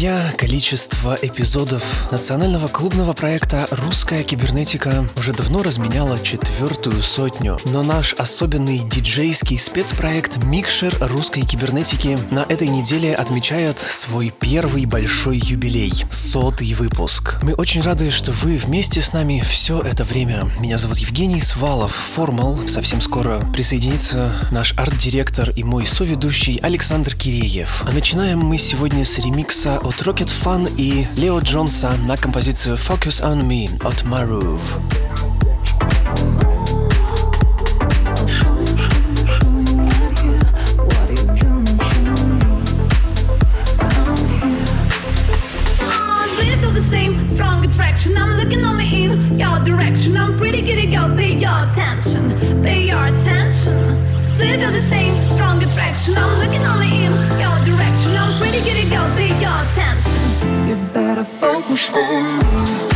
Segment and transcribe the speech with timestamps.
[0.00, 0.32] Друзья.
[0.38, 7.58] Количество эпизодов национального клубного проекта «Русская кибернетика» уже давно разменяло четвертую сотню.
[7.66, 15.36] Но наш особенный диджейский спецпроект «Микшер русской кибернетики» на этой неделе отмечает свой первый большой
[15.36, 17.38] юбилей— сотый выпуск.
[17.42, 20.50] Мы очень рады, что вы вместе с нами все это время.
[20.60, 22.58] Меня зовут Евгений Свалов, Формал.
[22.68, 27.84] Совсем скоро присоединится наш арт-директор и мой соведущий Александр Киреев.
[27.86, 33.24] А начинаем мы сегодня с ремикса от Rocket Fun и Лео Джонса на композицию Focus
[33.24, 34.60] on Me от Maruv.
[49.64, 51.14] Direction, I'm pretty giddy, girl.
[51.14, 52.22] Pay your attention,
[52.62, 54.09] pay your attention.
[54.40, 56.16] Do you the same strong attraction?
[56.16, 58.12] I'm looking only in your direction.
[58.16, 59.04] I'm pretty good at your
[59.52, 60.66] attention.
[60.66, 62.89] You better focus on me.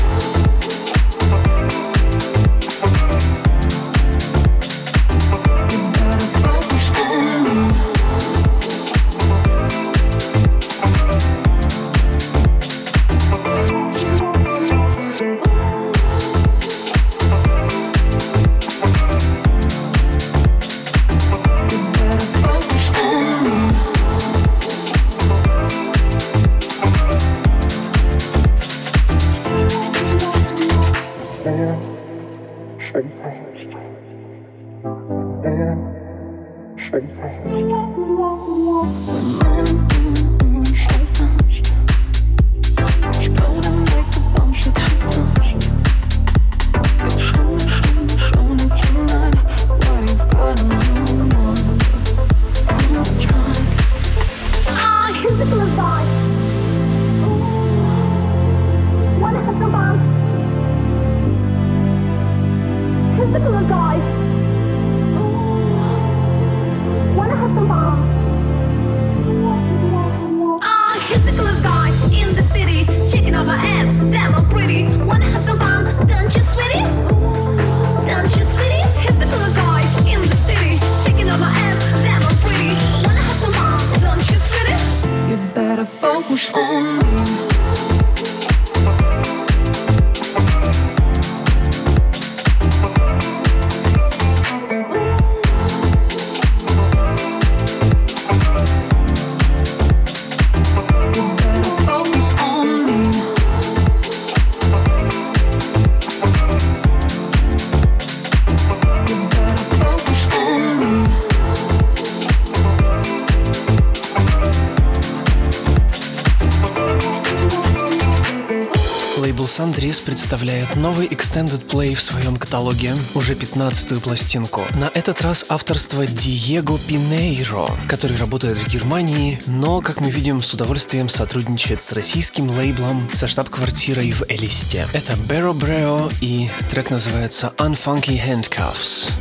[120.34, 124.62] Представляет новый Extended Play в своем каталоге, уже 15-ю пластинку.
[124.74, 130.52] На этот раз авторство Диего Пинейро, который работает в Германии, но, как мы видим, с
[130.52, 134.88] удовольствием сотрудничает с российским лейблом со штаб-квартирой в Элисте.
[134.92, 139.12] Это Barrow Breo и трек называется Unfunky Handcuffs.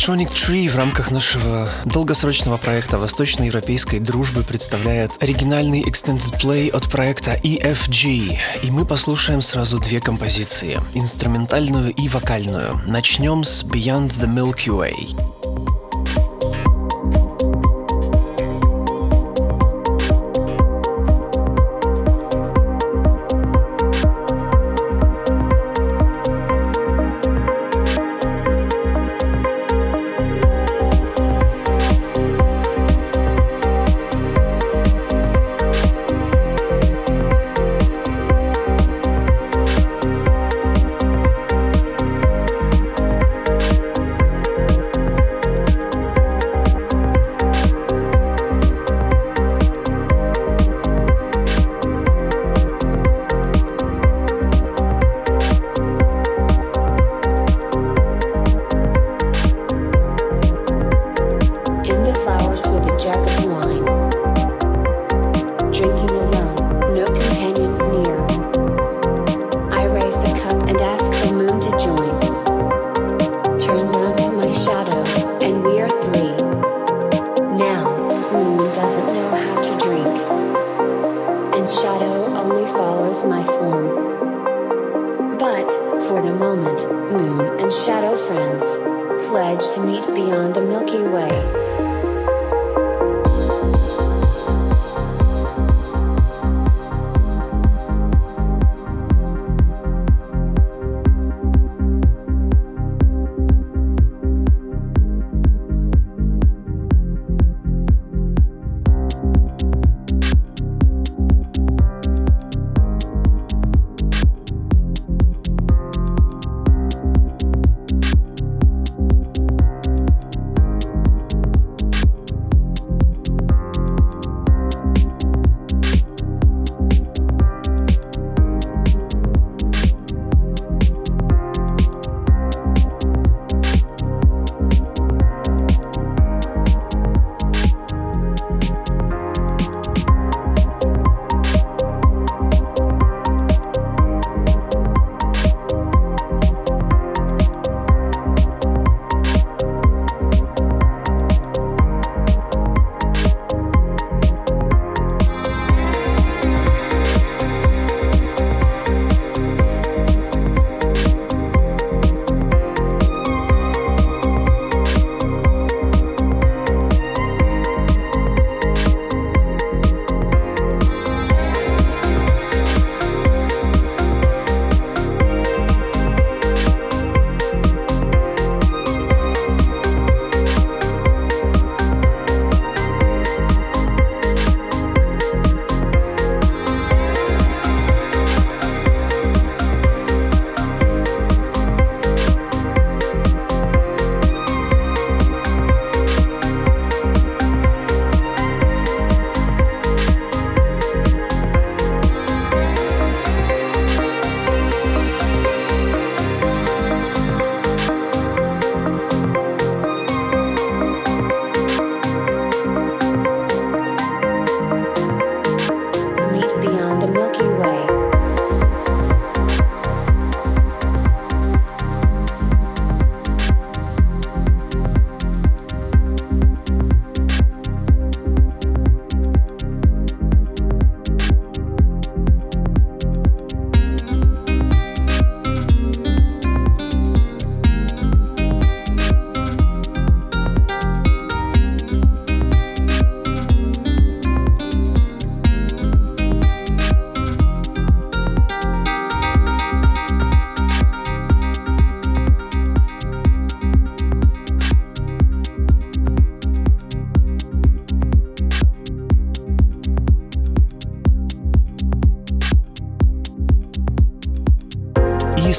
[0.00, 7.32] Electronic Tree в рамках нашего долгосрочного проекта Восточноевропейской дружбы представляет оригинальный Extended Play от проекта
[7.42, 8.38] EFG.
[8.62, 12.80] И мы послушаем сразу две композиции– инструментальную и вокальную.
[12.86, 15.39] Начнем с Beyond the Milky Way.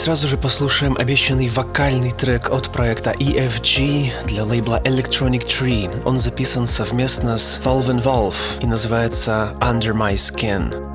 [0.01, 6.01] Сразу же послушаем обещанный вокальный трек от проекта EFG для лейбла Electronic Tree.
[6.05, 10.90] Он записан совместно с Valve and Valve и называется Under My Skin.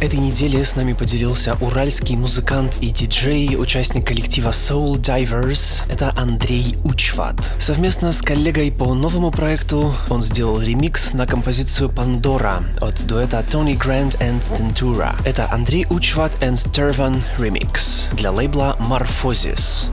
[0.00, 5.82] Этой неделе с нами поделился уральский музыкант и диджей, участник коллектива Soul Divers.
[5.90, 7.36] Это Андрей Учват.
[7.58, 13.78] Совместно с коллегой по новому проекту он сделал ремикс на композицию Pandora от дуэта Tony
[13.78, 15.14] Grant and Tentura.
[15.24, 19.89] Это Андрей Учват and Tervan Remix для лейбла Morphosis.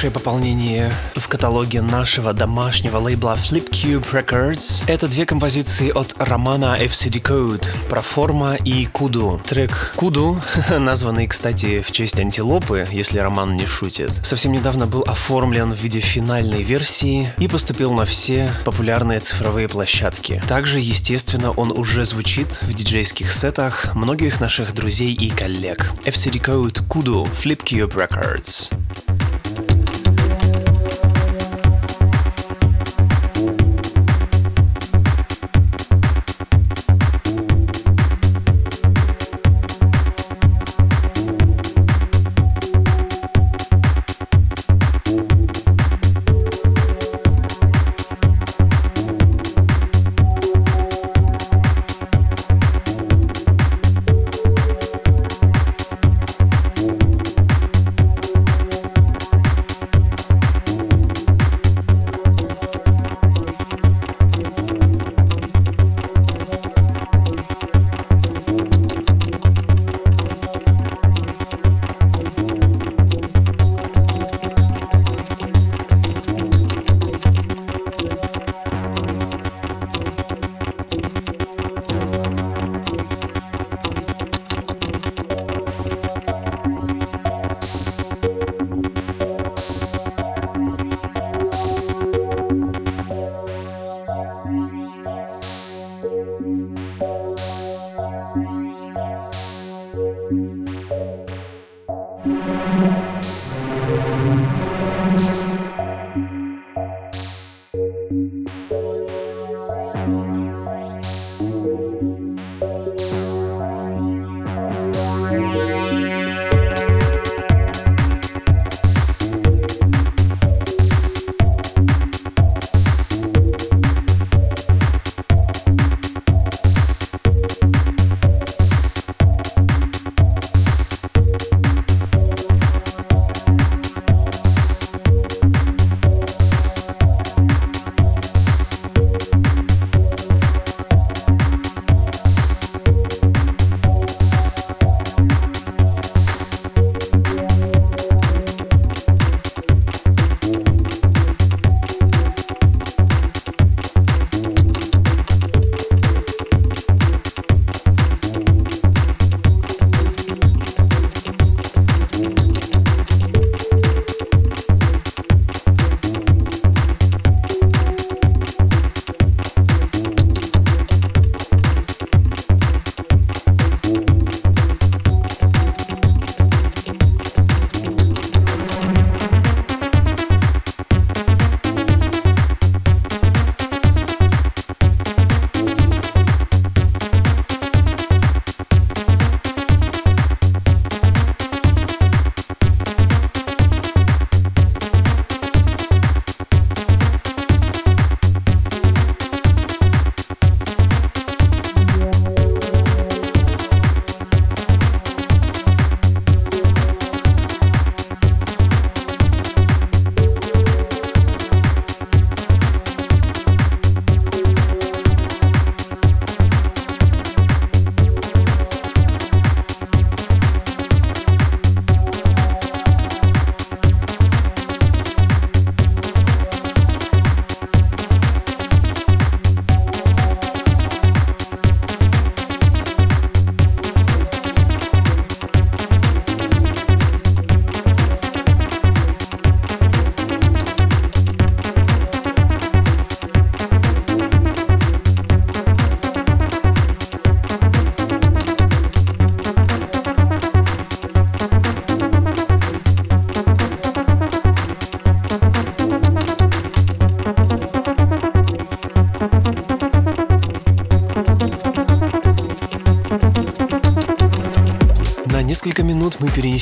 [0.00, 4.82] Новейшее пополнение в каталоге нашего домашнего лейбла Flipcube Records.
[4.86, 9.42] Это две композиции от романа FCD Code про форма и Куду.
[9.44, 10.40] Трек Куду,
[10.78, 16.00] названный, кстати, в честь антилопы, если роман не шутит, совсем недавно был оформлен в виде
[16.00, 20.42] финальной версии и поступил на все популярные цифровые площадки.
[20.48, 25.90] Также, естественно, он уже звучит в диджейских сетах многих наших друзей и коллег.
[26.04, 28.70] FCD Code Kudu Flipcube Records.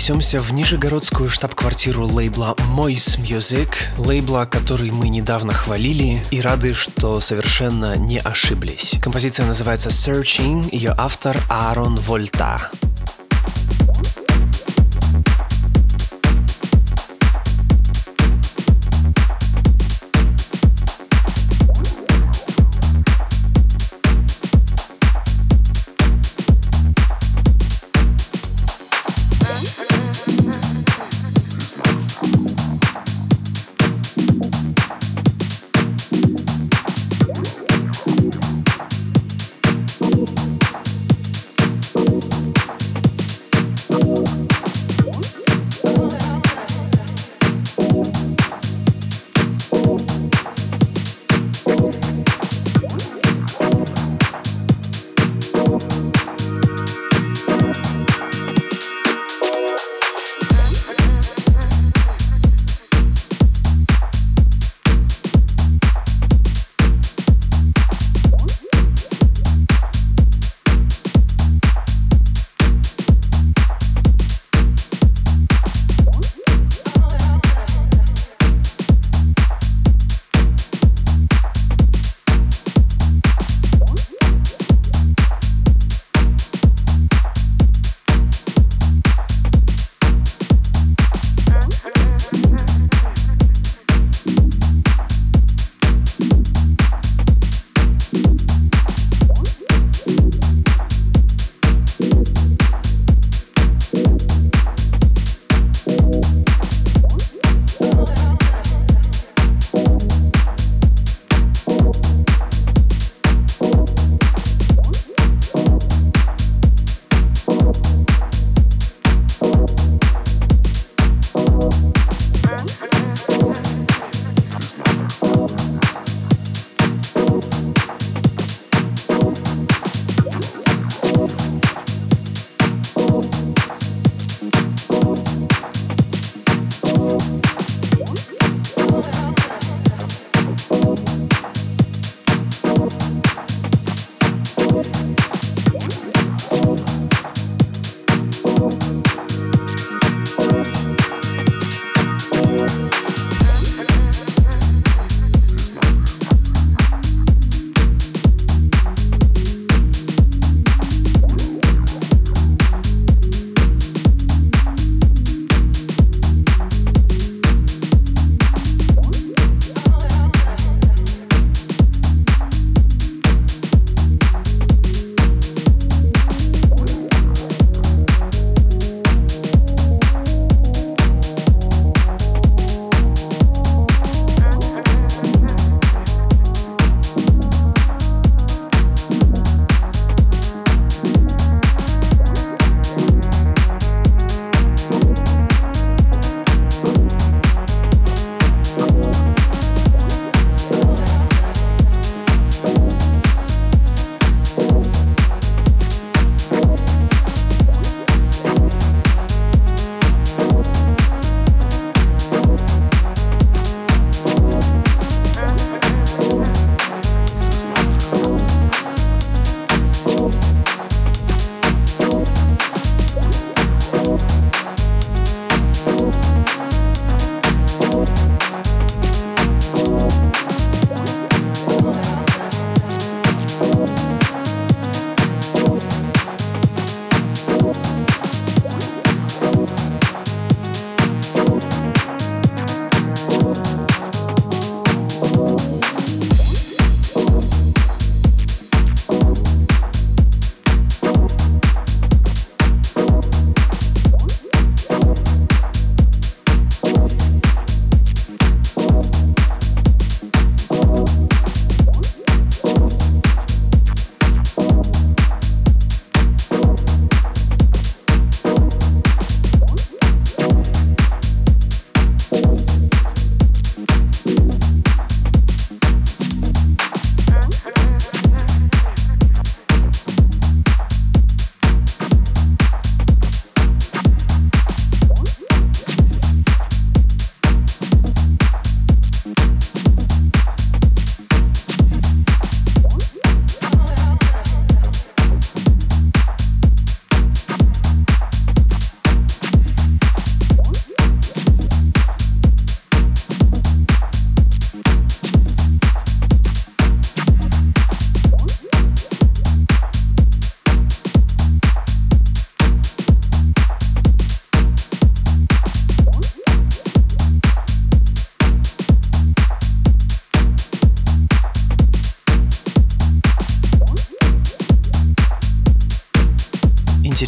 [0.08, 3.68] Перенесемся в нижегородскую штаб-квартиру лейбла Mois Music,
[3.98, 8.96] лейбла, который мы недавно хвалили и рады, что совершенно не ошиблись.
[9.02, 12.70] Композиция называется Searching, ее автор Аарон Вольта.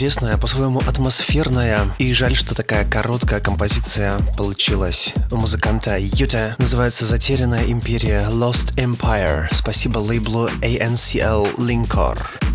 [0.01, 1.81] Интересная, по-своему атмосферная.
[1.99, 6.55] И жаль, что такая короткая композиция получилась у музыканта Юта.
[6.57, 9.49] Называется «Затерянная империя Lost Empire».
[9.53, 12.50] Спасибо лейблу ANCL Linkor.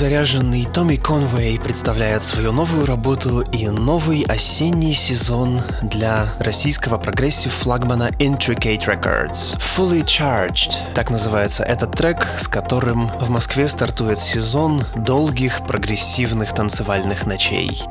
[0.00, 8.08] Заряженный Томми Конвей представляет свою новую работу и новый осенний сезон для российского прогрессив флагмана
[8.18, 9.58] Intricate Records.
[9.58, 17.26] Fully Charged, так называется этот трек, с которым в Москве стартует сезон долгих прогрессивных танцевальных
[17.26, 17.82] ночей.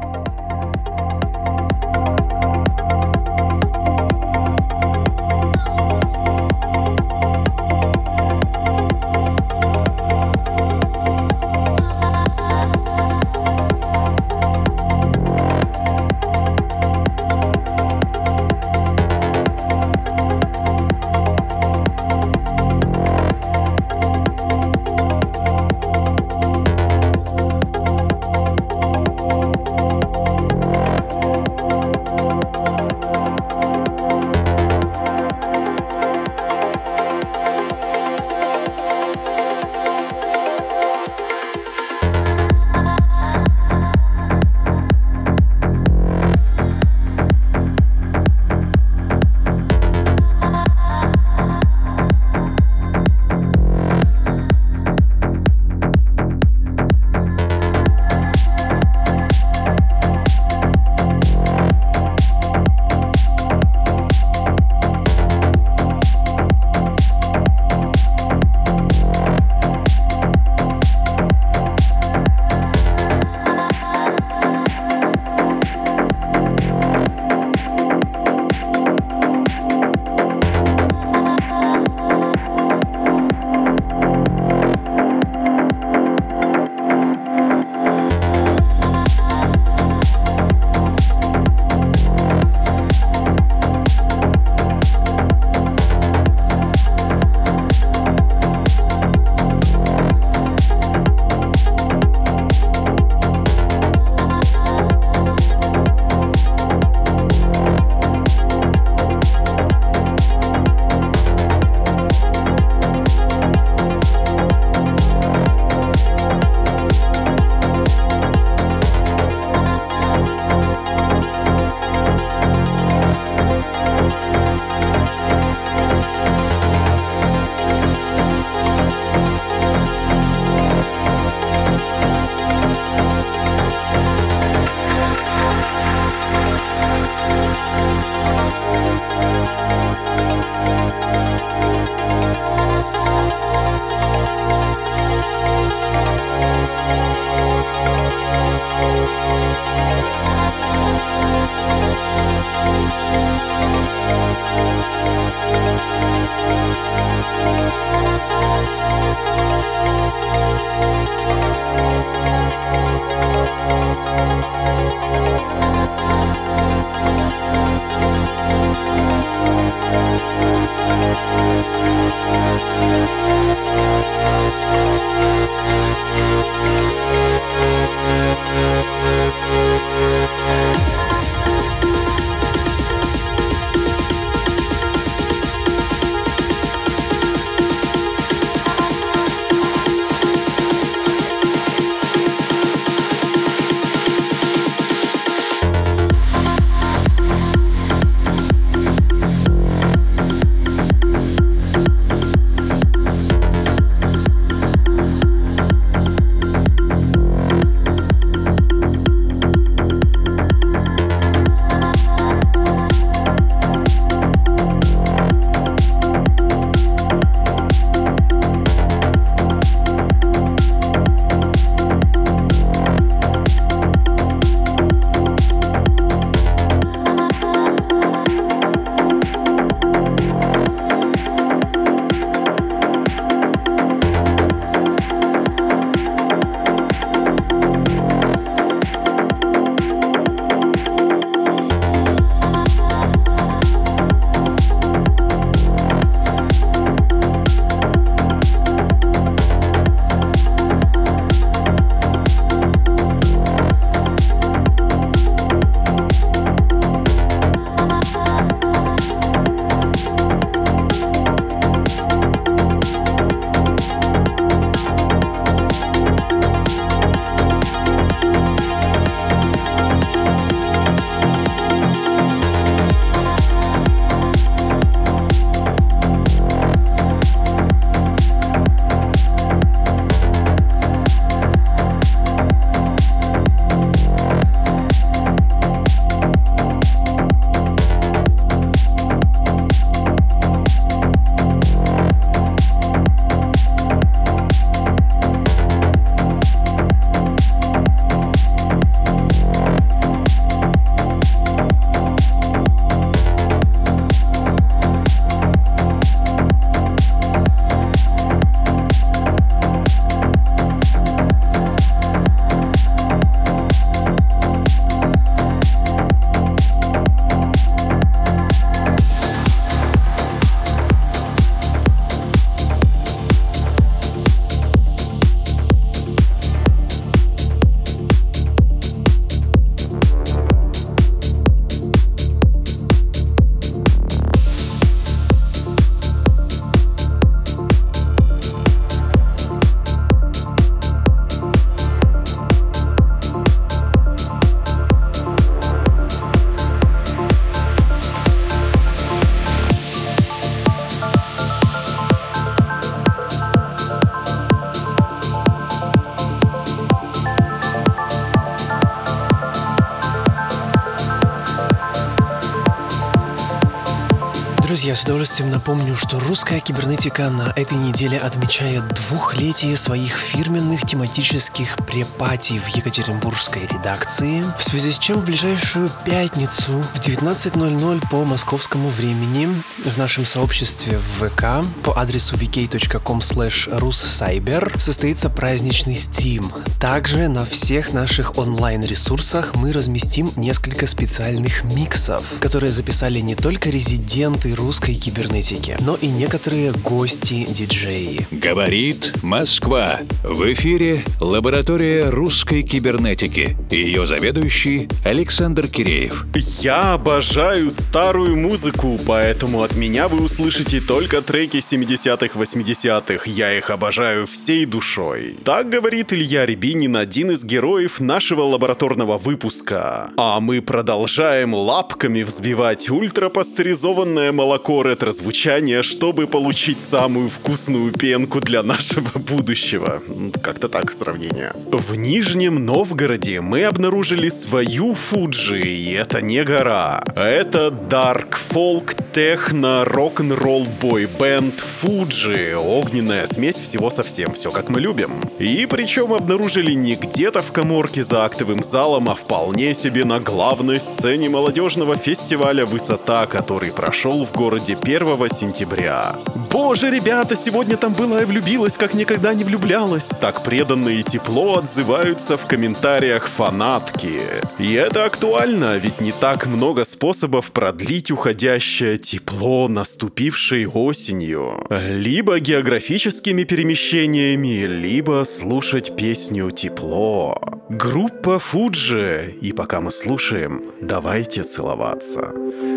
[364.80, 371.76] Друзья, с удовольствием напомню, что русская кибернетика на этой неделе отмечает двухлетие своих фирменных тематических
[371.86, 378.88] препатий в Екатеринбургской редакции, в связи с чем в ближайшую пятницу в 19.00 по московскому
[378.88, 379.50] времени
[379.84, 386.54] в нашем сообществе в ВК по адресу vk.com russcyber состоится праздничный стрим.
[386.80, 394.56] Также на всех наших онлайн-ресурсах мы разместим несколько специальных миксов, которые записали не только резиденты
[394.56, 398.28] русской кибернетики, но и некоторые гости-диджеи.
[398.32, 400.00] Говорит Москва.
[400.24, 403.58] В эфире лаборатория русской кибернетики.
[403.70, 406.26] Ее заведующий Александр Киреев.
[406.60, 413.24] Я обожаю старую музыку, поэтому от меня вы услышите только треки 70-х, 80-х.
[413.30, 415.38] Я их обожаю всей душой.
[415.44, 420.12] Так говорит Илья Рябинин, один из героев нашего лабораторного выпуска.
[420.18, 429.18] А мы продолжаем лапками взбивать ультрапастеризованное молоко ретро-звучания, чтобы получить самую вкусную пенку для нашего
[429.20, 430.02] будущего.
[430.42, 431.54] Как-то так сравнение.
[431.72, 437.04] В Нижнем Новгороде мы обнаружили свою Фуджи, и это не гора.
[437.16, 442.56] Это Dark Folk Techno Rock'n'Roll Boy Band Фуджи.
[442.58, 445.22] Огненная смесь всего совсем, все как мы любим.
[445.40, 450.20] И причем обнаружили не где-то в коморке за актовым залом, а вполне себе на
[450.50, 456.16] главной сцене молодежного фестиваля «Высота», который прошел в городе 1 сентября.
[456.52, 460.08] Боже, ребята, сегодня там была и влюбилась, как никогда не влюблялась.
[460.20, 464.22] Так преданно и тепло отзываются в комментариях фанатки.
[464.58, 471.68] И это актуально, ведь не так много способов продлить уходящее тепло, наступившей осенью.
[471.70, 477.40] Либо географическими перемещениями, либо слушать песню «Тепло».
[477.70, 479.36] Группа Фуджи.
[479.42, 480.39] И пока мы слушаем,
[480.82, 482.32] давайте целоваться.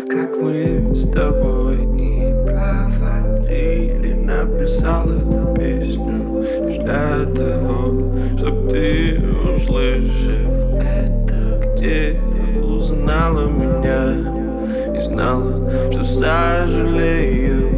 [0.09, 9.19] Как мы с тобой не проводили Написал эту песню лишь для того Чтоб ты,
[9.55, 17.73] услышав это где-то Узнала меня и знала, что сожалею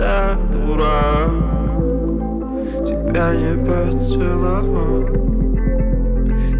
[0.00, 1.30] за дурак.
[2.86, 5.39] Тебя не поцеловал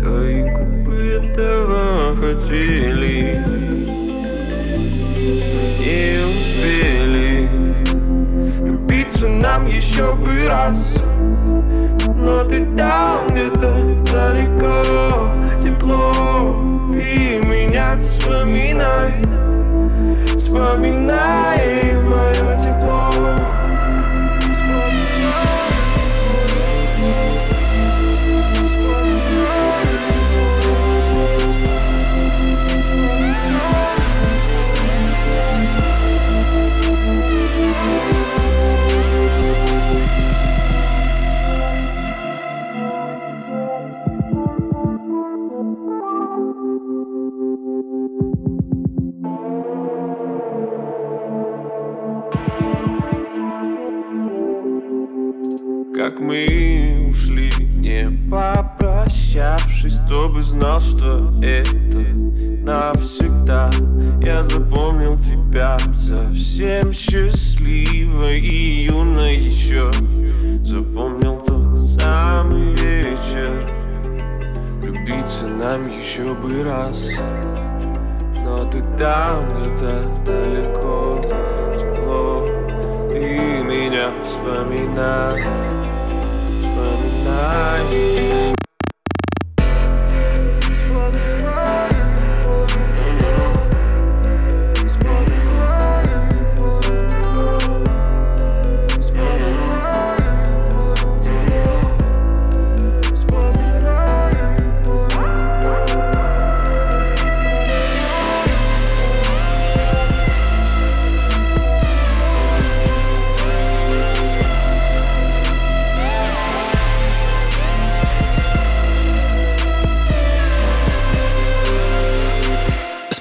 [0.00, 3.44] Твои губы этого хотели
[5.78, 7.48] Не успели.
[8.64, 10.94] Любиться нам еще бы раз.
[12.16, 13.74] Но ты там где-то
[14.10, 15.34] далеко.
[15.62, 16.56] Тепло
[16.92, 19.12] Ты меня вспоминай.
[20.34, 21.49] Вспоминай
[60.60, 61.98] знал, что это
[62.62, 63.70] навсегда.
[64.20, 69.90] Я запомнил тебя совсем счастливой И юной еще.
[70.62, 73.66] Запомнил тот самый вечер.
[74.82, 77.08] Любиться нам еще бы раз.
[78.44, 81.22] Но ты там где-то далеко.
[81.78, 82.46] Тепло.
[83.10, 85.42] Ты меня вспоминай.
[86.60, 88.50] Вспоминай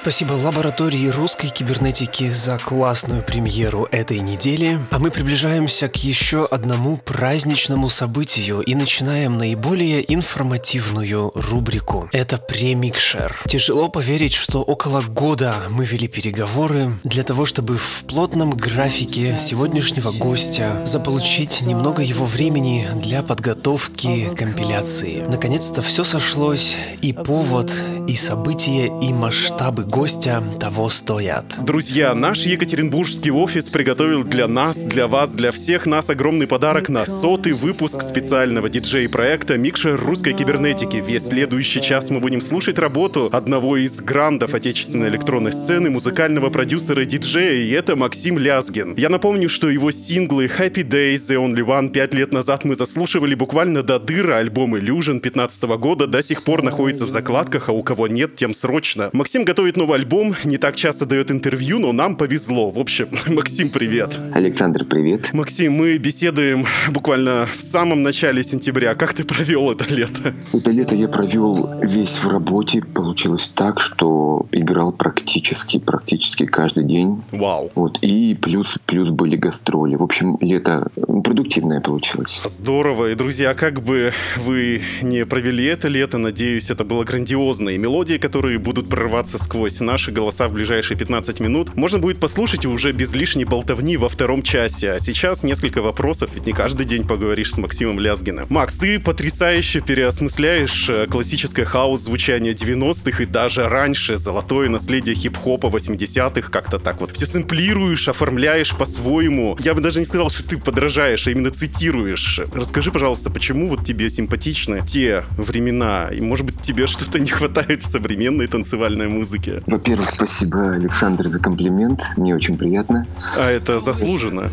[0.02, 4.80] Спасибо лаборатории русской кибернетики за классную премьеру этой недели.
[4.88, 12.08] А мы приближаемся к еще одному праздничному событию и начинаем наиболее информативную рубрику.
[12.12, 13.36] Это премикшер.
[13.46, 20.12] Тяжело поверить, что около года мы вели переговоры для того, чтобы в плотном графике сегодняшнего
[20.12, 25.26] гостя заполучить немного его времени для подготовки компиляции.
[25.28, 27.70] Наконец-то все сошлось, и повод,
[28.08, 31.58] и события, и масштабы гостя того стоят.
[31.64, 37.04] Друзья, наш екатеринбургский офис приготовил для нас, для вас, для всех нас огромный подарок на
[37.04, 41.02] сотый выпуск специального диджей-проекта «Микшер русской кибернетики».
[41.04, 47.02] Весь следующий час мы будем слушать работу одного из грандов отечественной электронной сцены, музыкального продюсера
[47.02, 48.94] и диджея, и это Максим Лязгин.
[48.96, 53.34] Я напомню, что его синглы Happy Days, The Only One пять лет назад мы заслушивали
[53.34, 54.36] буквально до дыра.
[54.36, 58.54] Альбом Illusion 15 года до сих пор находится в закладках, а у кого нет, тем
[58.54, 59.10] срочно.
[59.12, 62.70] Максим готовит новый альбом, не так часто дает интервью, но нам повезло.
[62.70, 64.14] В общем, Максим, привет.
[64.34, 65.32] Александр, привет.
[65.32, 68.94] Максим, мы беседуем буквально в самом начале сентября.
[68.94, 70.34] Как ты провел это лето?
[70.52, 72.82] Это лето я провел весь в работе.
[72.82, 77.22] Получилось так, что играл практически, практически каждый день.
[77.32, 77.70] Вау.
[77.74, 77.98] Вот.
[78.02, 79.96] И плюс, плюс были гастроли.
[79.96, 80.88] В общем, лето
[81.24, 82.40] продуктивное получилось.
[82.44, 83.12] Здорово.
[83.12, 87.70] И, друзья, как бы вы не провели это лето, надеюсь, это было грандиозно.
[87.70, 92.66] И мелодии, которые будут прорываться сквозь наши голоса в ближайшие 15 минут, можно будет послушать
[92.66, 94.92] уже без лишней болтовни во втором часе.
[94.92, 98.46] А сейчас несколько вопросов, ведь не каждый день поговоришь с Максимом Лязгиным.
[98.48, 105.68] Макс, ты потрясающе переосмысляешь э, классическое хаос звучание 90-х и даже раньше золотое наследие хип-хопа
[105.68, 109.56] 80-х, как-то так вот все сэмплируешь, оформляешь по-своему.
[109.60, 112.40] Я бы даже не сказал, что ты подражаешь, а именно цитируешь.
[112.54, 116.08] Расскажи, пожалуйста, почему вот тебе симпатичны те времена?
[116.12, 119.59] И, может быть, тебе что-то не хватает в современной танцевальной музыке?
[119.66, 122.02] Во-первых, спасибо, Александр, за комплимент.
[122.16, 123.06] Мне очень приятно.
[123.36, 124.50] А это заслуженно.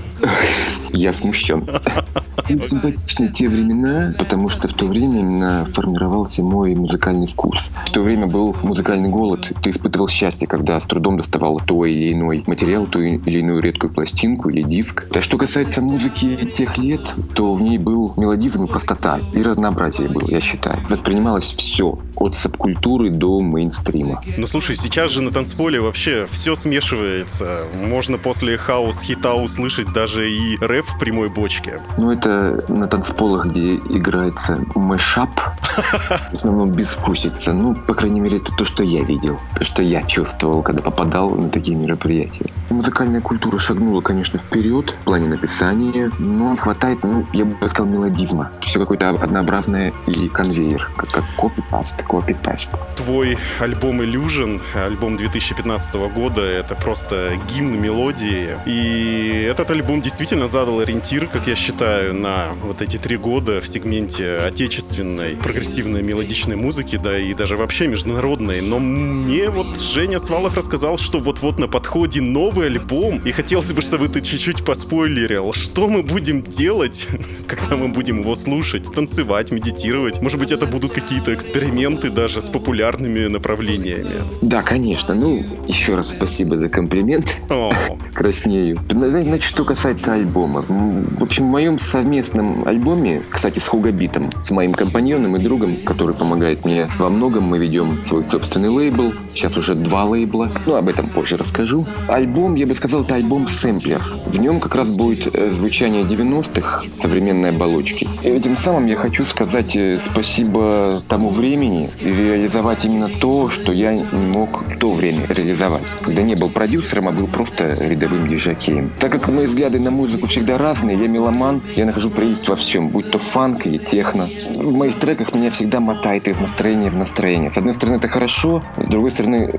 [0.91, 1.68] Я смущен.
[2.49, 7.72] Мне симпатичны те времена, потому что в то время именно формировался мой музыкальный вкус.
[7.86, 9.51] В то время был музыкальный голод.
[9.62, 13.93] Ты испытывал счастье, когда с трудом доставал то или иной материал, ту или иную редкую
[13.93, 15.05] пластинку или диск.
[15.14, 17.01] А что касается музыки тех лет,
[17.36, 20.80] то в ней был мелодизм и простота, и разнообразие было, я считаю.
[20.89, 24.22] Воспринималось все, от субкультуры до мейнстрима.
[24.38, 27.65] Ну слушай, сейчас же на танцполе вообще все смешивается.
[27.74, 31.82] Можно после хаос-хита услышать даже и рэп в прямой бочке.
[31.97, 37.53] Ну это на танцполах, где играется мэшап, в основном безвкусица.
[37.53, 41.30] Ну, по крайней мере, это то, что я видел, то, что я чувствовал, когда попадал
[41.30, 42.45] на такие мероприятия.
[42.70, 47.91] Музыкальная культура шагнула, конечно, вперед в плане написания, но не хватает, ну, я бы сказал,
[47.91, 48.51] мелодизма.
[48.61, 52.70] Все какое-то однообразное и конвейер, как, как копипаст, копипаст.
[52.95, 58.49] Твой альбом Illusion, альбом 2015 года, это просто гимн мелодии.
[58.66, 63.68] И этот альбом действительно задал ориентир, как я считаю, на вот эти три года в
[63.68, 68.62] сегменте отечественной прогрессивной мелодичной музыки, да и даже вообще международной.
[68.62, 73.82] Но мне вот Женя Свалов рассказал, что вот-вот на подходе новый альбом, и хотелось бы,
[73.82, 77.08] чтобы ты чуть-чуть поспойлерил, что мы будем делать,
[77.47, 80.22] когда мы будем его слушать, танцевать, медитировать.
[80.22, 84.05] Может быть, это будут какие-то эксперименты даже с популярными направлениями.
[84.41, 85.13] Да, конечно.
[85.15, 87.41] Ну, еще раз спасибо за комплимент.
[87.49, 87.73] О,
[88.13, 88.79] Краснею.
[88.89, 90.63] Значит, что касается альбома.
[90.69, 95.77] М, В общем, в моем совместном альбоме, кстати, с Хугабитом, с моим компаньоном и другом,
[95.85, 99.13] который помогает мне во многом, мы ведем свой собственный лейбл.
[99.29, 100.49] Сейчас уже два лейбла.
[100.65, 101.85] Ну, об этом позже расскажу.
[102.07, 104.01] Альбом, я бы сказал, это альбом-сэмплер.
[104.25, 108.07] В нем как раз будет э, звучание 90-х современной оболочки.
[108.23, 113.93] И этим самым я хочу сказать э, спасибо тому времени реализовать именно то, что я
[113.93, 115.83] не мог в то время реализовать.
[116.01, 118.91] Когда не был продюсером, а был просто рядовым дижакеем.
[118.99, 122.89] Так как мои взгляды на музыку всегда разные, я меломан, я нахожу прелесть во всем,
[122.89, 124.29] будь то фанк или техно.
[124.55, 127.51] В моих треках меня всегда мотает из настроения в настроение.
[127.51, 129.53] С одной стороны, это хорошо, с другой стороны,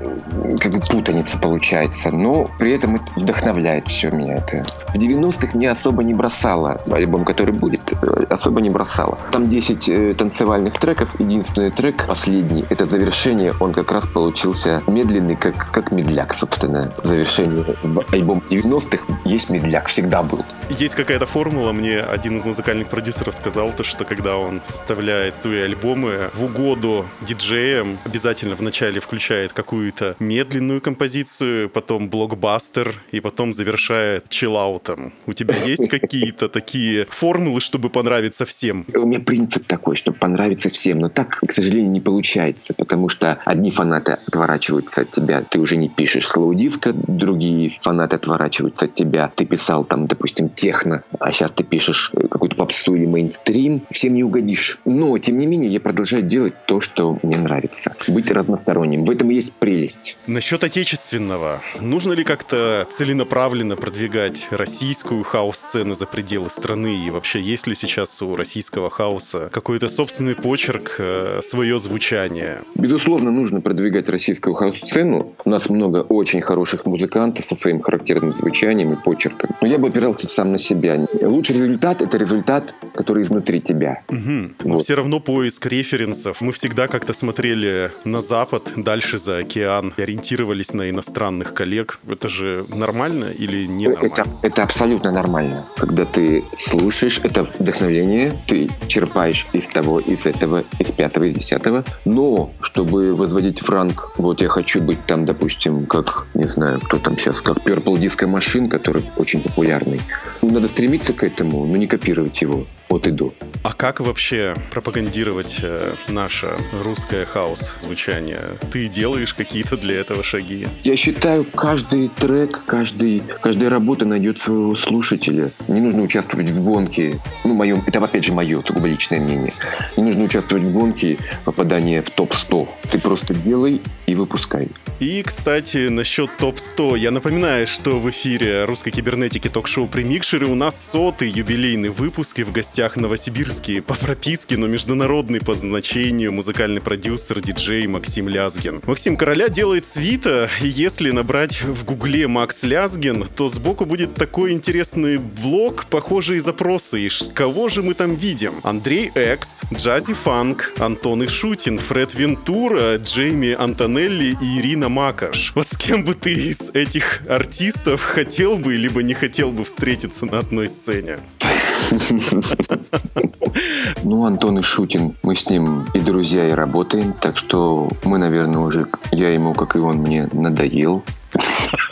[0.59, 2.11] как бы путаница получается.
[2.11, 4.35] Но при этом это вдохновляет все меня.
[4.35, 4.65] Это.
[4.93, 6.81] В 90-х меня особо не бросало.
[6.91, 9.17] Альбом, который будет, э, особо не бросало.
[9.31, 11.19] Там 10 э, танцевальных треков.
[11.19, 13.53] Единственный трек, последний, это завершение.
[13.59, 16.91] Он как раз получился медленный, как, как медляк, собственно.
[17.03, 20.45] Завершение в альбом 90-х есть медляк, всегда был.
[20.69, 25.61] Есть какая-то формула, мне один из музыкальных продюсеров сказал, то, что когда он составляет свои
[25.61, 30.15] альбомы в угоду диджеям, обязательно вначале включает какую-то
[30.49, 35.13] медленную композицию, потом блокбастер, и потом завершает чиллаутом.
[35.27, 38.85] У тебя есть какие-то такие формулы, чтобы понравиться всем?
[38.95, 43.39] У меня принцип такой, чтобы понравиться всем, но так, к сожалению, не получается, потому что
[43.45, 48.95] одни фанаты отворачиваются от тебя, ты уже не пишешь слоу диска, другие фанаты отворачиваются от
[48.95, 53.83] тебя, ты писал там, допустим, техно, а сейчас ты пишешь э, какую-то попсу или мейнстрим,
[53.91, 54.79] всем не угодишь.
[54.85, 57.95] Но, тем не менее, я продолжаю делать то, что мне нравится.
[58.07, 59.05] Быть разносторонним.
[59.05, 60.17] В этом и есть прелесть.
[60.39, 61.61] На Насчет отечественного.
[61.81, 67.05] Нужно ли как-то целенаправленно продвигать российскую хаос-сцену за пределы страны?
[67.05, 72.61] И вообще, есть ли сейчас у российского хаоса какой-то собственный почерк, э, свое звучание?
[72.73, 75.35] Безусловно, нужно продвигать российскую хаос-сцену.
[75.43, 79.49] У нас много очень хороших музыкантов со своим характерным звучанием и почерком.
[79.59, 81.05] Но я бы опирался сам на себя.
[81.21, 84.03] Лучший результат— это результат, который изнутри тебя.
[84.07, 84.51] Угу.
[84.63, 84.83] Но Вот.
[84.85, 86.39] все равно поиск референсов.
[86.39, 91.99] Мы всегда как-то смотрели на Запад, дальше за океан, и ориентировались на иностранных коллег.
[92.07, 94.39] Это же нормально или не Это, нормально?
[94.43, 95.65] это абсолютно нормально.
[95.77, 101.83] Когда ты слушаешь это вдохновление, ты черпаешь из того, из этого, из пятого, из десятого.
[102.05, 106.97] Но, чтобы возводить в ранг, вот я хочу быть там, допустим, как, не знаю, кто
[106.99, 110.01] там сейчас, как Purple Disco Machine, который очень популярный.
[110.41, 113.33] Надо стремиться к этому, но не копировать его от и до.
[113.63, 116.51] А как вообще пропагандировать э, наше
[116.83, 118.57] русское хаос звучание?
[118.71, 120.67] Ты делаешь какие-то для этого шаги?
[120.83, 125.51] Я считаю, каждый трек, каждый, каждая работа найдет своего слушателя.
[125.67, 127.19] Не нужно участвовать в гонке.
[127.43, 129.53] Ну, моем, это опять же мое сугубо личное мнение.
[129.97, 132.67] Не нужно участвовать в гонке попадания в топ-100.
[132.91, 134.69] Ты просто делай и выпускай.
[134.99, 136.97] И, кстати, насчет топ-100.
[136.97, 142.43] Я напоминаю, что в эфире русской кибернетики ток-шоу «Примикшеры» у нас сотый юбилейный выпуск, и
[142.43, 148.81] в гостях новосибирский по прописке, но международный по значению музыкальный продюсер, диджей Максим Лязгин.
[148.85, 154.53] Максим Короля делает свита, и если набрать в гугле Макс Лязгин, то сбоку будет такой
[154.53, 157.01] интересный блок, похожие запросы.
[157.01, 158.53] И кого же мы там видим?
[158.63, 165.51] Андрей Экс, Джази Фанк, Антон Ишутин, Фред Вентура, Джейми Антонелли и Ирина Макаш.
[165.53, 170.25] Вот с кем бы ты из этих артистов хотел бы, либо не хотел бы встретиться
[170.25, 171.17] на одной сцене?
[174.03, 178.59] Ну, Антон и Шутин, мы с ним и друзья, и работаем, так что мы, наверное,
[178.59, 181.03] уже, я ему, как и он, мне надоел.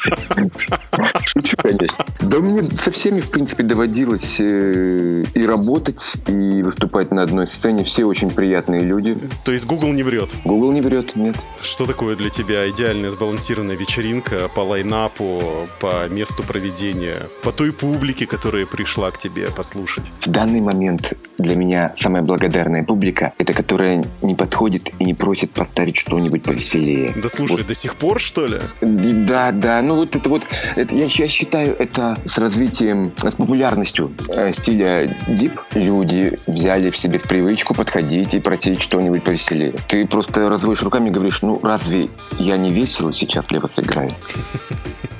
[1.26, 2.06] Шучу, конечно.
[2.22, 7.84] Да мне со всеми, в принципе, доводилось э, и работать, и выступать на одной сцене.
[7.84, 9.18] Все очень приятные люди.
[9.44, 10.30] То есть Google не врет.
[10.46, 11.36] Google не врет, нет.
[11.62, 18.26] Что такое для тебя идеальная сбалансированная вечеринка по лайнапу, по месту проведения, по той публике,
[18.26, 20.06] которая пришла к тебе послушать?
[20.22, 25.52] В данный момент для меня самая благодарная публика— это которая не подходит и не просит
[25.52, 27.14] поставить что-нибудь повеселее.
[27.16, 28.60] Да слушай, Вот до сих пор, что ли?
[28.82, 30.44] Да, да, ну вот это вот,
[30.76, 36.98] это, я, я считаю, это с развитием, с популярностью э, стиля дип люди взяли в
[36.98, 39.74] себе в привычку подходить и просить что-нибудь повеселее.
[39.88, 44.12] Ты просто разводишь руками и говоришь, ну разве я не весело сейчас для вас играю?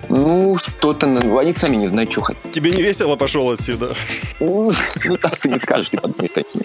[0.10, 2.52] Ну, что-то, ну, они сами не знают, что хотят.
[2.52, 3.94] Тебе не весело пошел отсюда?
[4.40, 4.72] Ну,
[5.06, 6.62] ну, так ты не скажешь, ты подумай таким.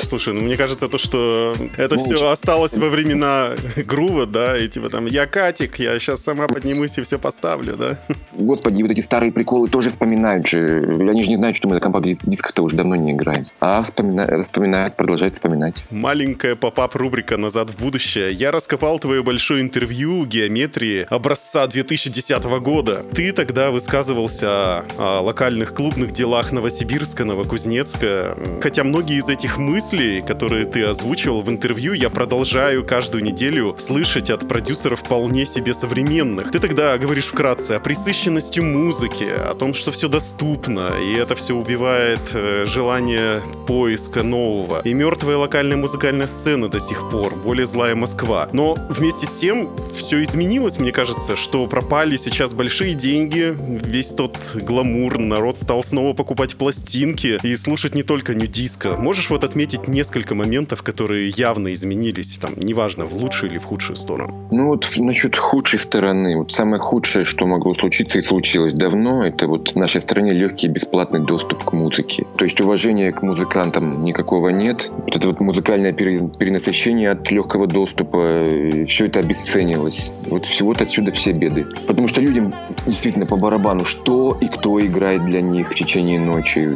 [0.00, 4.68] Слушай, ну мне кажется, то, что это Ну, все осталось во времена грува, да, и
[4.68, 7.98] типа там, я Катик, я сейчас сама поднимусь и все поставлю, да?
[8.32, 10.82] Господи, вот эти старые приколы тоже вспоминают же.
[11.00, 13.46] Они же не знают, что мы на компакт-дисках-то уже давно не играем.
[13.60, 15.74] А вспоминают, вспоминают, продолжают вспоминать.
[15.90, 18.32] Маленькая поп-ап-рубрика «Назад в будущее».
[18.32, 23.04] Я раскопал твое большое интервью геометрии образца 2010 года.
[23.14, 28.36] Ты тогда высказывался о, о локальных клубных делах Новосибирска, Новокузнецка.
[28.60, 29.81] Хотя многие из этих мыслей,
[30.26, 36.50] которые ты озвучивал в интервью, я продолжаю каждую неделю слышать от продюсеров вполне себе современных.
[36.50, 41.54] Ты тогда говоришь вкратце о присыщенности музыки, о том, что все доступно, и это все
[41.54, 44.80] убивает э, желание поиска нового.
[44.84, 48.48] И мертвая локальная музыкальная сцена до сих пор, более злая Москва.
[48.52, 54.38] Но вместе с тем все изменилось, мне кажется, что пропали сейчас большие деньги, весь тот
[54.54, 58.96] гламур, народ стал снова покупать пластинки и слушать не только нью-диско.
[58.96, 63.96] Можешь вот отметить несколько моментов, которые явно изменились, там, неважно, в лучшую или в худшую
[63.96, 64.48] сторону?
[64.50, 66.36] Ну вот насчет худшей стороны.
[66.36, 70.68] Вот самое худшее, что могло случиться и случилось давно, это вот в нашей стране легкий
[70.68, 72.26] бесплатный доступ к музыке.
[72.36, 74.90] То есть уважения к музыкантам никакого нет.
[74.90, 78.48] Вот это вот музыкальное пере- перенасыщение от легкого доступа,
[78.86, 80.26] все это обесценилось.
[80.28, 81.66] Вот всего-то отсюда все беды.
[81.86, 82.54] Потому что людям
[82.86, 86.70] действительно по барабану, что и кто играет для них в течение ночи.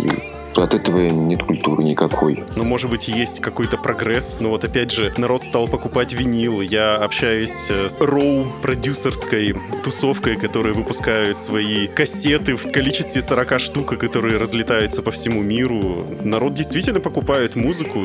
[0.63, 2.45] От этого нет культуры никакой.
[2.57, 6.61] Ну, может быть, есть какой-то прогресс, но вот опять же, народ стал покупать винил.
[6.61, 9.55] Я общаюсь э, с Роу продюсерской
[9.85, 16.07] тусовкой, которые выпускают свои кассеты в количестве 40 штук, которые разлетаются по всему миру.
[16.23, 18.01] Народ действительно покупает музыку.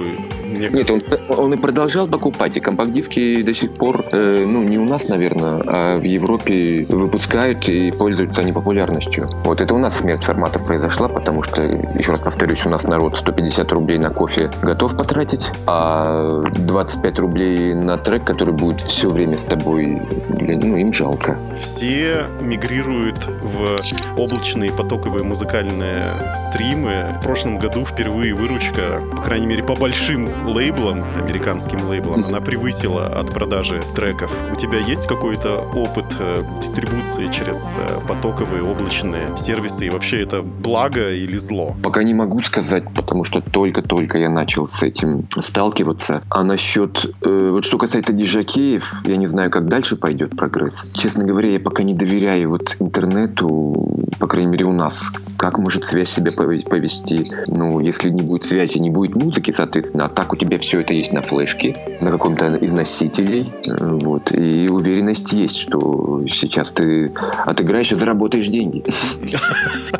[0.46, 4.78] Мне Нет, он, он и продолжал покупать, и компакт-диски до сих пор, э, ну, не
[4.78, 9.30] у нас, наверное, а в Европе выпускают и пользуются они популярностью.
[9.44, 12.84] Вот это у нас смерть форматов произошла, потому что, еще раз повторю, повторюсь, у нас
[12.86, 19.12] народ 150 рублей на кофе готов потратить, а 25 рублей на трек, который будет все
[19.12, 21.38] время с тобой, ну, им жалко.
[21.62, 23.78] Все мигрируют в
[24.18, 27.16] облачные потоковые музыкальные стримы.
[27.20, 33.06] В прошлом году впервые выручка, по крайней мере, по большим лейблам, американским лейблам, она превысила
[33.06, 34.32] от продажи треков.
[34.52, 39.86] У тебя есть какой-то опыт э, дистрибуции через э, потоковые облачные сервисы?
[39.86, 41.76] И вообще это благо или зло?
[41.84, 46.24] Пока не могу сказать, потому что только-только я начал с этим сталкиваться.
[46.30, 47.14] А насчет...
[47.22, 50.86] Э, вот что касается диджакеев, я не знаю, как дальше пойдет прогресс.
[50.94, 55.12] Честно говоря, я пока не доверяю вот интернету, по крайней мере у нас.
[55.38, 57.24] Как может связь себя повести?
[57.48, 60.94] Ну, если не будет связи, не будет музыки, соответственно, а так у тебя все это
[60.94, 63.52] есть на флешке, на каком-то из носителей.
[63.68, 64.32] Э, вот.
[64.32, 67.12] И уверенность есть, что сейчас ты
[67.46, 68.84] отыграешь и заработаешь деньги.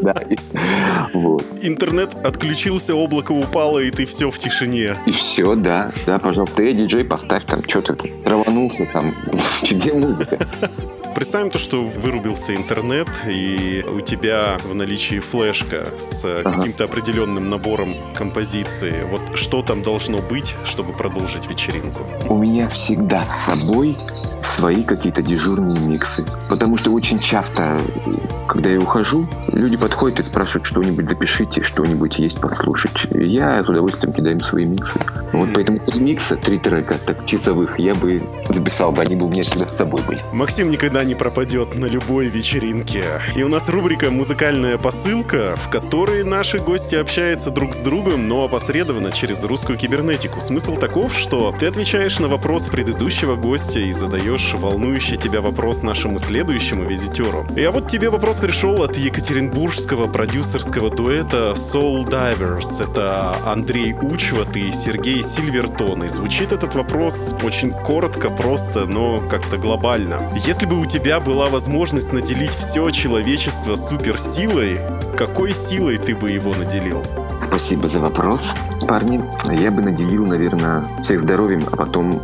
[1.62, 4.96] Интернет отключился, облако упало, и ты все в тишине.
[5.06, 5.92] И все, да.
[6.06, 9.16] Да, пожалуйста, эй, диджей, поставь там, что ты траванулся там.
[9.64, 10.40] Где музыка?
[11.16, 16.52] Представим то, что вырубился интернет, и у тебя в наличии флешка с ага.
[16.52, 19.06] каким-то определенным набором композиции.
[19.10, 22.02] Вот что там должно быть, чтобы продолжить вечеринку?
[22.30, 23.98] У меня всегда с собой
[24.52, 26.26] свои какие-то дежурные миксы.
[26.50, 27.82] Потому что очень часто,
[28.48, 33.08] когда я ухожу, люди подходят и спрашивают что-нибудь, запишите, что-нибудь есть послушать.
[33.14, 35.00] Я с удовольствием кидаю им свои миксы.
[35.34, 39.30] Вот поэтому три микса, три трека, так часовых, я бы записал бы, они бы у
[39.30, 40.20] меня всегда с собой были.
[40.34, 43.06] Максим никогда не пропадет на любой вечеринке.
[43.36, 48.44] И у нас рубрика «Музыкальная посылка», в которой наши гости общаются друг с другом, но
[48.44, 50.42] опосредованно через русскую кибернетику.
[50.42, 56.20] Смысл таков, что ты отвечаешь на вопрос предыдущего гостя и задаешь волнующий тебя вопрос нашему
[56.20, 57.46] следующему визитеру.
[57.56, 62.84] И а вот тебе вопрос пришел от екатеринбургского продюсерского дуэта Soul Divers.
[62.84, 66.04] Это Андрей Учват и Сергей Сильвертон.
[66.04, 70.18] И звучит этот вопрос очень коротко, просто, но как-то глобально.
[70.46, 74.80] Если бы у тебя была возможность наделить все человечество суперсилой,
[75.16, 77.04] какой силой ты бы его наделил?
[77.40, 78.54] Спасибо за вопрос,
[78.88, 79.24] парни.
[79.52, 82.22] Я бы наделил, наверное, всех здоровьем, а потом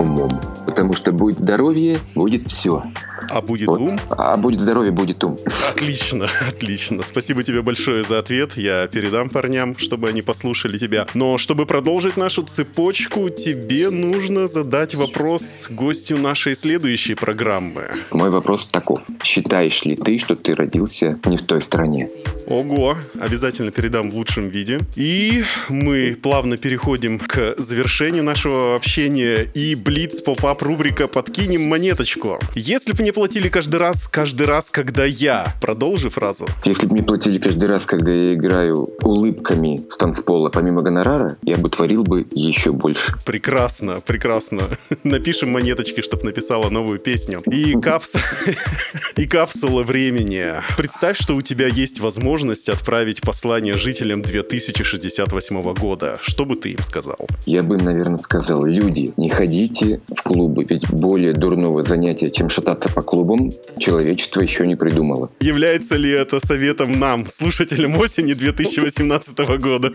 [0.00, 0.40] умом.
[0.66, 2.82] Потому что будет здоровье, будет все.
[3.28, 3.80] А будет вот.
[3.80, 4.00] ум?
[4.10, 5.36] А будет здоровье, будет ум.
[5.70, 7.02] Отлично, отлично.
[7.02, 8.56] Спасибо тебе большое за ответ.
[8.56, 11.06] Я передам парням, чтобы они послушали тебя.
[11.14, 17.90] Но чтобы продолжить нашу цепочку, тебе нужно задать вопрос гостю нашей следующей программы.
[18.10, 19.00] Мой вопрос таков.
[19.22, 22.10] Считаешь ли ты, что ты родился не в той стране?
[22.46, 24.80] Ого, обязательно передам в лучшем виде.
[24.96, 29.46] И мы плавно переходим к завершению нашего общения.
[29.54, 32.38] И Блиц поп-ап рубрика «Подкинем монеточку».
[32.54, 35.54] Если бы не платили каждый раз, каждый раз, когда я...
[35.60, 36.46] Продолжи фразу.
[36.64, 41.56] Если бы мне платили каждый раз, когда я играю улыбками с танцпола, помимо гонорара, я
[41.56, 43.14] бы творил бы еще больше.
[43.24, 44.62] Прекрасно, прекрасно.
[45.04, 47.40] Напишем монеточки, чтобы написала новую песню.
[47.46, 48.22] И капсула...
[49.16, 50.46] И капсула времени.
[50.76, 56.18] Представь, что у тебя есть возможность отправить послание жителям 2068 года.
[56.22, 57.18] Что бы ты им сказал?
[57.46, 62.88] Я бы, наверное, сказал, люди, не ходите в клубы, ведь более дурного занятия, чем шататься
[62.88, 65.30] по клубам, человечество еще не придумало.
[65.40, 69.92] Является ли это советом нам, слушателям осени 2018 года?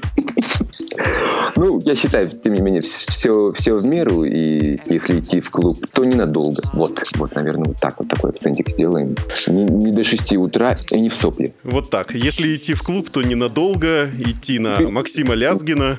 [1.56, 5.78] Ну, я считаю, тем не менее, все, все в меру, и если идти в клуб,
[5.94, 6.62] то ненадолго.
[6.74, 9.16] Вот, вот, наверное, вот так вот такой акцентик сделаем.
[9.48, 11.54] Не, не до 6 утра и не в сопли.
[11.64, 12.14] Вот так.
[12.14, 14.10] Если идти в клуб, то ненадолго.
[14.20, 15.98] Идти на Максима Лязгина.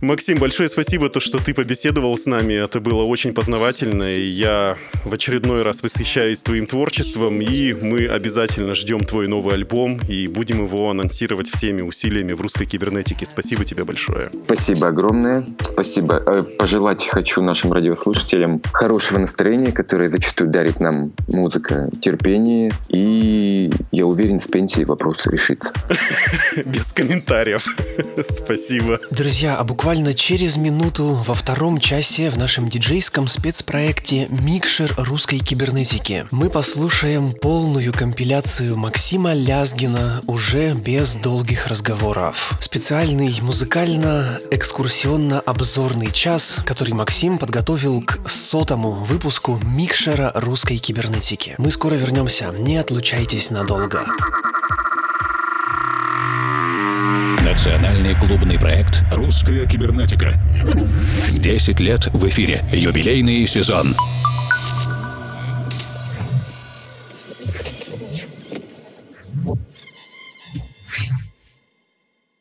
[0.00, 2.54] Максим, большое спасибо, то, что ты побеседовал с нами.
[2.54, 8.74] Это было очень познавательно, и я в очередной раз восхищаюсь твоим творчеством, и мы обязательно
[8.74, 13.26] ждем твой новый альбом, и будем его анонсировать всеми усилиями в русской кибернетике.
[13.26, 14.30] Спасибо тебе большое.
[14.52, 15.46] Спасибо огромное.
[15.72, 16.22] Спасибо.
[16.26, 22.70] Э, пожелать хочу нашим радиослушателям хорошего настроения, которое зачастую дарит нам музыка, терпение.
[22.90, 25.72] И я уверен, с пенсией вопрос решится.
[26.66, 27.64] Без комментариев.
[28.28, 29.00] Спасибо.
[29.10, 36.26] Друзья, а буквально через минуту во втором часе в нашем диджейском спецпроекте «Микшер русской кибернетики»
[36.30, 42.52] мы послушаем полную компиляцию Максима Лязгина уже без долгих разговоров.
[42.60, 51.54] Специальный музыкально экскурсионно-обзорный час, который Максим подготовил к сотому выпуску микшера русской кибернетики.
[51.58, 54.04] Мы скоро вернемся, не отлучайтесь надолго.
[57.42, 60.34] Национальный клубный проект «Русская кибернетика».
[61.32, 62.64] 10 лет в эфире.
[62.72, 63.94] Юбилейный сезон.